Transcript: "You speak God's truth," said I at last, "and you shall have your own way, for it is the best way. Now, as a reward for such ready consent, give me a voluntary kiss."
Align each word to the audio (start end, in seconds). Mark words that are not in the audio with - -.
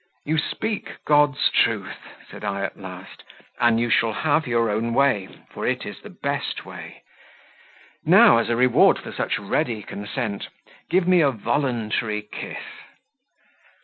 "You 0.25 0.39
speak 0.39 0.95
God's 1.05 1.51
truth," 1.51 1.99
said 2.31 2.43
I 2.43 2.63
at 2.63 2.75
last, 2.75 3.23
"and 3.59 3.79
you 3.79 3.91
shall 3.91 4.13
have 4.13 4.47
your 4.47 4.67
own 4.71 4.95
way, 4.95 5.29
for 5.51 5.67
it 5.67 5.85
is 5.85 6.01
the 6.01 6.09
best 6.09 6.65
way. 6.65 7.03
Now, 8.03 8.39
as 8.39 8.49
a 8.49 8.55
reward 8.55 8.97
for 8.97 9.11
such 9.11 9.37
ready 9.37 9.83
consent, 9.83 10.47
give 10.89 11.07
me 11.07 11.21
a 11.21 11.29
voluntary 11.29 12.23
kiss." 12.23 12.63